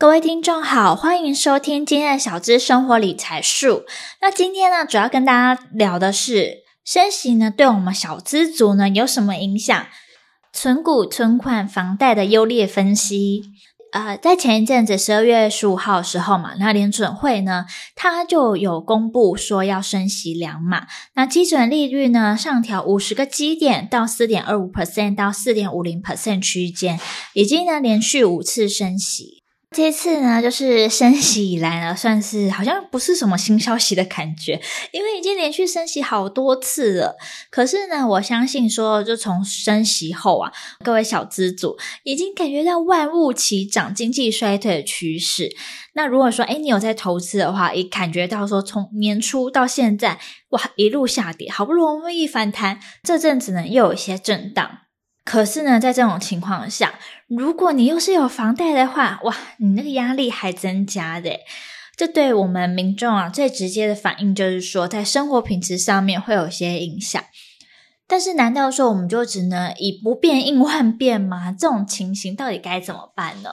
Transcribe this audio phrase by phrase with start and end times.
[0.00, 3.82] 各位听众好，欢迎收听今天的小资生活理财术。
[4.20, 9.86] 那今天呢，主要跟大家聊的是升息呢，对我们小资族呢有什么影响？
[10.52, 13.42] 存股、存款、房贷的优劣分析。
[13.90, 27.00] 呃，在前一阵子十二月十五号的时候嘛，那联准会呢，它就有公布说要升息两码，那基准利率呢上调五十个基点到四点二五 percent 到四点五零 percent 区间，
[27.34, 29.37] 已经呢连续五次升息。
[29.70, 34.60] 这次呢，就是升息以来呢，算是好像不是什么新消息的感觉，
[34.92, 37.16] 因为已经连续升息好多次了。
[37.50, 40.50] 可是呢，我相信说，就从升息后啊，
[40.82, 45.54] 各位小资主已经感觉到万物齐涨、经济衰退的趋势。
[45.92, 54.87] 那如果说，诶，你有在投资的话，也感觉到说，从年初到现在，哇，一路下跌，好不容易反弹，这阵子呢，又有一些震荡。
[55.28, 56.94] 可是呢，在这种情况下，
[57.26, 61.40] 如果你又是有房贷的话，哇，你那个压力还增加的。
[61.94, 67.22] 这对我们民众啊，最直接的反应就是说，在生活品质上面会有些影响。
[68.06, 71.52] 但是，难道说我们就只能以不变应万变吗？
[71.52, 73.50] 这种情形到底该怎么办呢？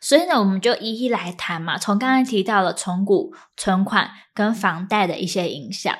[0.00, 1.76] 所以呢，我们就一一来谈嘛。
[1.78, 5.92] 从刚才提到了存股、存款跟房贷的一些影响。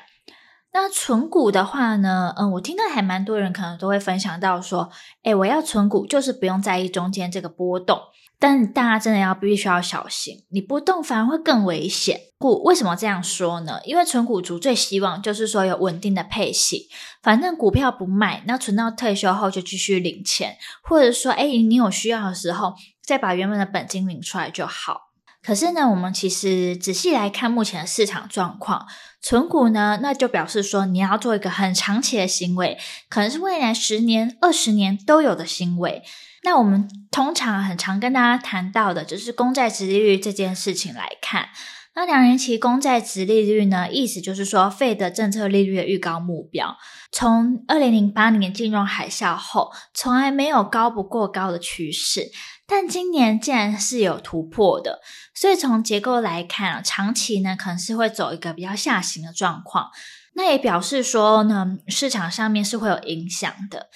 [0.73, 4.91] 那存股的话呢，嗯，我听到还蛮多人可能都会分享到说，
[5.25, 7.99] 诶，我要存股就是不用在意中间这个波动，
[8.39, 12.21] 但大家真的要必须要小心，你波动反而会更危险。
[12.39, 13.81] 故为什么这样说呢？
[13.85, 16.89] 因为存股族最希望就是说有稳定的配息，
[17.21, 25.09] 反正股票不卖，那存到退休后就继续领钱，或者说，诶，你有需要的时候再把原本的本金领出来就好。
[25.42, 28.86] 可是呢，我们其实仔细来看目前的市场状况，
[29.22, 36.02] 存股呢，那就表示说你要做一个很长期的行为，可能是未来十年、二十年都有的行为。
[36.42, 41.48] 那我们通常很常跟大家谈到的，就是公债殖利率这件事情来看，
[41.94, 46.77] 那两年期公债殖利率呢，意思就是说费的政策利率的预高目标，
[47.11, 52.30] 从二零零八年金融海啸后，从来没有高不过高的趋势。
[52.70, 55.01] 但今年竟然是有突破的，
[55.35, 59.91] 所以从结构来看啊，长期呢可能是会走一个比较下行的状况。
[60.35, 63.91] 那也表示说呢，市场上面是会有影响的，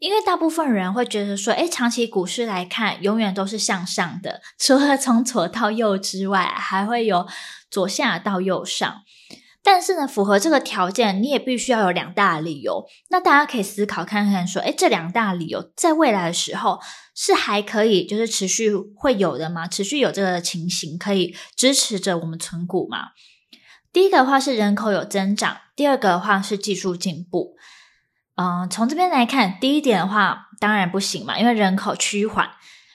[0.00, 7.28] 因为大部分人会觉得说，诶，长期股市来看永远都是向上的，除了从左到右之外，还会有
[7.70, 9.02] 左下到右上。
[9.68, 12.86] 但是呢，符合这个条件，你也必须要有两大理由。
[13.10, 16.78] 那大家可以思考看看，说，诶，这两大理由在未来的时候
[17.16, 19.66] 是还可以，就是持续会有的吗？
[19.66, 23.08] 持续有这个情形可以支持着我们存股吗？
[23.92, 27.56] 第一个的话是人口有增长，第二个的话是技术进步。
[28.36, 32.50] 嗯，从这边来看，第一点的话当然不行嘛，因为人口趋缓。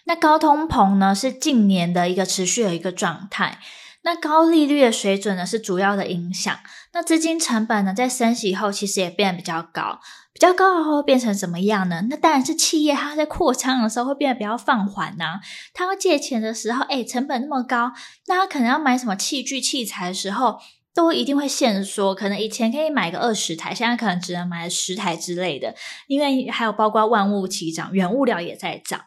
[0.06, 3.60] 那高通膨呢，是近年的一个持续的一个状态。
[4.04, 6.58] 那高利率的水准呢，是主要的影响。
[6.94, 10.00] 那资金成本呢，在升息后其实也变得比较高，
[10.34, 12.08] 比较高的话会变成怎么样呢？
[12.10, 15.40] 那当然是企业它在扩张的时候会变得比较放缓呐、
[15.74, 17.92] 它要借钱的时候，哎，成本那么高，
[18.28, 20.60] 那它可能要买什么器具器材的时候，
[20.96, 22.16] 都一定会限缩。
[22.16, 25.76] 可能以前可以买个二十台，现在可能只能买十台之类的，
[26.08, 29.02] 因为还有包括万物齐涨，原物料也在涨。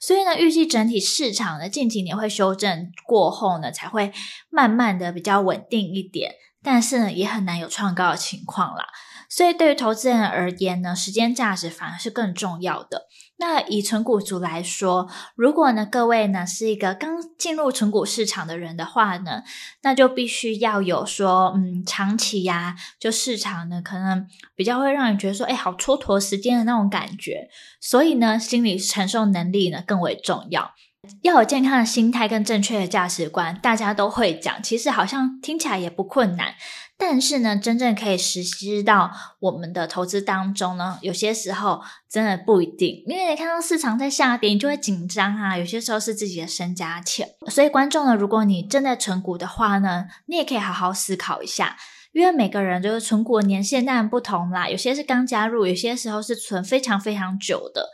[0.00, 4.12] 所以呢，预计整体市场呢，近几年会修正过后呢，才会
[4.48, 8.86] 慢慢的比较稳定一点，但是呢，也很难有创高的情况啦。
[9.28, 13.06] 所以对于投资人而言呢，时间价值反而是更重要的。
[13.40, 19.42] 那以存股族来说，如果呢各位呢是一个刚进入存股市场的人的话呢，
[19.82, 27.48] 那就必须要有说，嗯，长期呀，就市场呢可能比较会让人觉得说，哎，好蹉跎时间的那种感觉。
[27.80, 30.74] 所以呢，心理承受能力呢更为重要，
[31.22, 33.58] 要有健康的心态跟正确的价值观。
[33.62, 36.54] 大家都会讲，其实好像听起来也不困难。
[36.98, 41.80] 但是呢，真正可以实施到我们的投资当中呢，有些时候
[42.10, 45.56] 真的不一定，因为你看到市场在下跌，你就会紧张啊。
[45.56, 51.78] 有些时候是自己的身家钱，所以观众呢，如果你正在存股的话呢，你也可以好好思考一下，
[52.12, 57.88] 因为每个人就是存股年限当然不同啦，有些是刚加入，有些时候是存非常非常久的，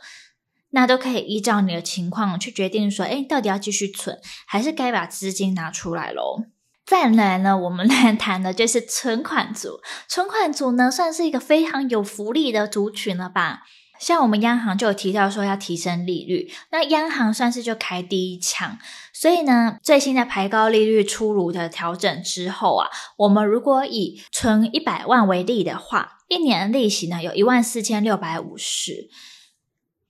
[0.71, 6.43] 那都可以依照你的情况去决定说，诶，到底要继续存，还是该把资金拿出来喽。
[6.85, 9.79] 再来呢，我们来 谈的就是存款族。
[10.07, 13.63] 存款族呢，算是一个非常有福利的族群了吧？
[13.99, 18.77] 像我们央行就有提到说要提升利率，那央行算是就开第一枪。
[19.11, 22.87] 所以呢，最新的排高利率出炉的调整之后啊，
[23.17, 29.09] 我们如果以存一百万为例的话，一年利息呢有一万四千六百五十。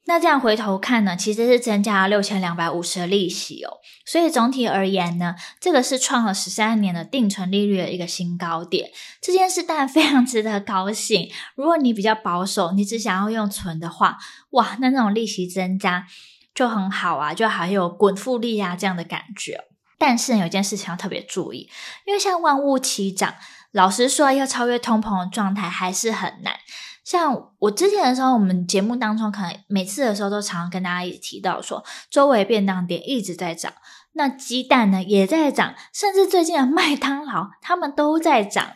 [0.08, 3.78] 那这样回头看呢，其实是增加了六千两百五十的利息哦。
[4.06, 8.90] 所以总体而言呢，这个是创了十三年的定存利率的一个新高点。
[9.22, 11.30] 这件事当然非常值得高兴。
[11.56, 14.18] 如果你比较保守，你只想要用存的话，
[14.52, 16.08] 哇，那那种利息增加
[16.56, 19.66] 就很好啊，就还有滚复利啊这样的感觉。
[20.00, 21.70] 但是有一件事情要特别注意，
[22.06, 23.36] 因为像万物齐涨，
[23.72, 26.56] 老实说要超越通膨的状态还是很难。
[27.08, 33.72] 像我之前的时候，我们节目当中可能每次的时候都常常跟大家一起提到说，周围便当店一直在涨，
[34.12, 38.74] 那鸡蛋呢也在涨，甚至最近的麦当劳他们都在涨。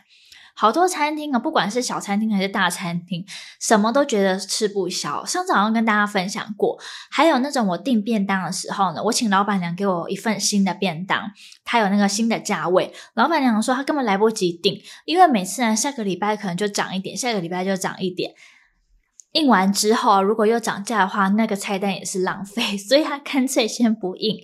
[0.56, 3.25] 好多餐厅啊，不管是小餐厅还是大餐厅，
[3.59, 5.25] 什么都觉得吃不消。
[5.25, 6.77] 上次好像跟大家分享过，
[7.09, 11.31] 还有那种我订便当的时候呢，我请老板娘给我一份新的便当，
[11.63, 12.94] 它有那个新的价位。
[13.15, 18.33] 老板娘说她根本来不及订，因为每次呢下个礼拜可能就涨一点，下个礼拜就涨一点。
[19.33, 24.36] 印完之后，如果又涨价的话，那个菜单也是浪费， 所以她干脆先不印。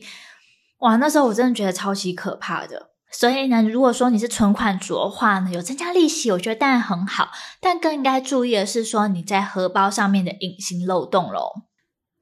[0.80, 2.92] 哇，那时候我真的觉得超级可怕的。
[3.19, 7.30] 所以呢，如果说你是存款族的话呢，有增加利息，我觉得当然很好。
[7.60, 11.64] 但更应该注意的是说你在荷包上面的隐形漏洞喽。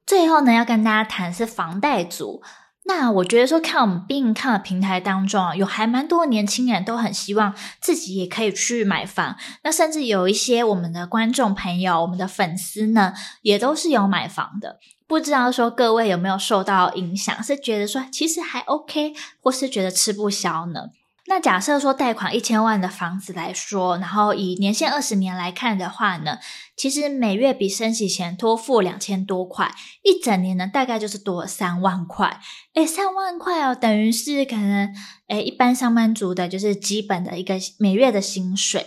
[0.05, 2.41] 最后呢，要跟大家谈是房贷族。
[2.85, 9.35] 那我觉得说，看我们 Be Income 的平台当中啊，有还蛮多年轻人都很希望自己也可以去买房。
[9.63, 14.79] 那甚至有一些我们的观众朋友、我们的粉丝呢，也都是有买房的。
[15.07, 17.43] 不知道说各位有没有受到影响？
[17.43, 20.89] 是觉得说其实还 OK，或是觉得吃不消呢？
[21.27, 26.37] 那假设说贷款一千万的房子来说，然后以年限二十年来看的话呢，
[26.77, 29.73] 其实每月比升息前多付两千多块，
[30.03, 32.39] 一整年呢大概就是多了三万块。
[32.75, 34.93] 诶，三万块哦，等于是可能
[35.27, 38.85] 诶一般上班族的就是基本的一个每月的薪水。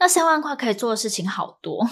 [0.00, 1.86] 那三万块可以做的事情好多，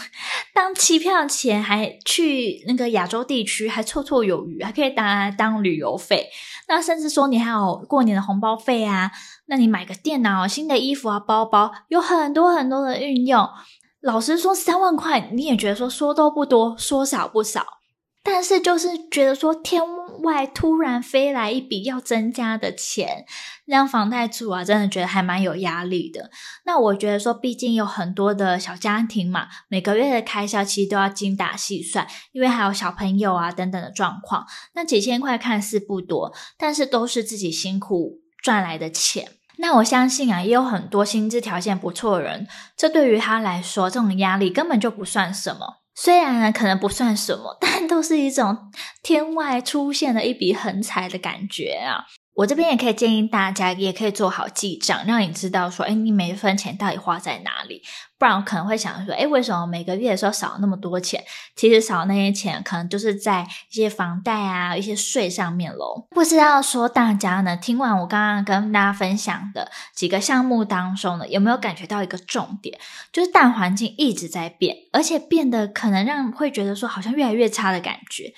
[0.55, 6.31] 当机票钱还去那个亚洲地区还绰绰有余，还可以拿来当旅游费。
[6.67, 9.11] 那甚至说你还有过年的红包费啊。
[9.47, 13.47] 那你买个电脑、新的衣服啊、包包，有很多很多的运用。
[14.01, 17.65] 老实说，三万块你也觉得说说多不多，说少不少。
[18.23, 19.83] 但是就是觉得说，天
[20.23, 23.25] 外突然飞来一笔要增加的钱，
[23.65, 26.31] 让房贷族啊，真的觉得还蛮有压力的。
[26.65, 34.47] 那我觉得说，毕竟有很多的小家庭嘛，每个月的开销其实都要精打细算，因为还有小朋友啊等等的状况。
[34.75, 39.33] 那几千块看似不多，但是都是自己辛苦赚来的钱。
[39.61, 45.79] 那我相信啊，也有很多薪资条件不错的人，这对于他来说，这种压力根本就不算什么。
[46.01, 48.57] 虽然呢，可能不算什么，但都是一种
[49.03, 52.07] 天外出现了一笔横财的感觉啊。
[52.39, 57.83] 我这边也可以建议大家，也可以做好记账，让你知道说，诶，你每一分钱到底花在哪里。
[58.17, 61.25] 不然我可能会想说，诶，为什么每个月的时候少那么多钱？
[61.57, 66.07] 其实少那些钱，可能就是在一些房贷啊、一些税上面喽。
[66.11, 72.79] 不知道说大家呢，听完我刚刚跟大家分享的几个项目当中呢，有没有感觉到一个重点？
[73.13, 78.33] 就是大环境一直在变，而且变得可能让会觉得说，好像越来越差的感觉。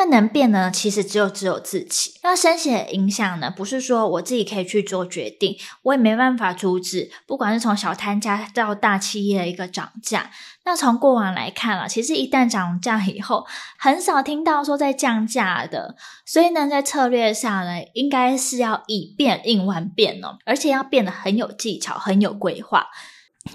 [0.00, 0.70] 那能变呢？
[0.70, 2.14] 其实只有只有自己。
[2.22, 3.52] 那升息的影响呢？
[3.54, 7.10] 不是说我自己可以去做决定，我也没办法阻止。
[7.26, 10.30] 不管是从小摊家到大企业的一个涨价，
[10.64, 13.46] 那从过往来看了，其实一旦涨价以后，
[13.78, 15.96] 很少听到说在降价的。
[16.24, 22.86] 所以呢，在策略上呢，应该是要以变应万变哦，而且要变得很有技巧、很有规划。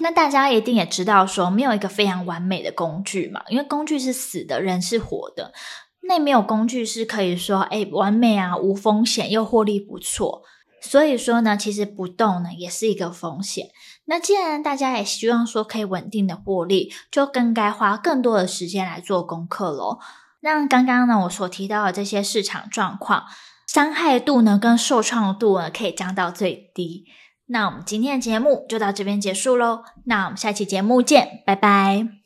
[0.00, 5.52] 那大家一定也知道说，没有一个非常完美的工具嘛，因为工具是死的，人是活的。
[6.08, 10.42] 那没有工具是可以说，哎，完美啊，无风险又获利不错。
[10.80, 13.68] 所以说呢，其实不动呢也是一个风险。
[14.04, 19.98] 那既然大家也希望说可以稳定的获利，就更该花更多的时间来做功课喽。
[20.40, 23.24] 让刚刚呢我所提到的这些市场状况，
[23.66, 27.06] 伤害度呢跟受创度呢可以降到最低。
[27.46, 29.82] 那我们今天的节目就到这边结束喽。
[30.04, 32.25] 那我们下期节目见，拜拜。